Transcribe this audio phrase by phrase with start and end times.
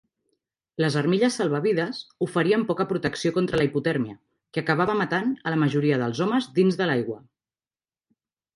[0.83, 4.17] Les armilles salvavides oferien poca protecció contra la hipotèrmia,
[4.57, 7.23] que acabava matant a la majoria dels homes dins de l'aigua.